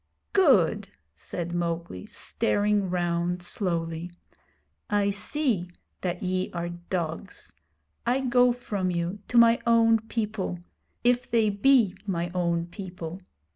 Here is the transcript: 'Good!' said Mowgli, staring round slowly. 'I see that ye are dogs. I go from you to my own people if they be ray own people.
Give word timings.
'Good!' 0.33 0.89
said 1.13 1.53
Mowgli, 1.53 2.07
staring 2.07 2.89
round 2.89 3.43
slowly. 3.43 4.09
'I 4.89 5.11
see 5.11 5.69
that 6.01 6.23
ye 6.23 6.49
are 6.53 6.69
dogs. 6.69 7.53
I 8.03 8.21
go 8.21 8.51
from 8.51 8.89
you 8.89 9.19
to 9.27 9.37
my 9.37 9.59
own 9.67 9.99
people 9.99 10.57
if 11.03 11.29
they 11.29 11.51
be 11.51 11.93
ray 12.07 12.31
own 12.33 12.65
people. 12.65 13.21